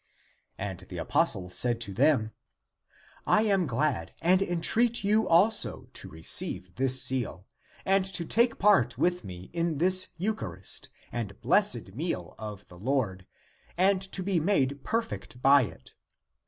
[0.57, 2.31] And the apostle said to them,
[2.79, 7.45] *' I am glad and en treat you also to receive this seal,
[7.85, 13.27] and to take part with me in this eucharist and blessed meal of the Lord,
[13.77, 15.93] and to be made perfect by it.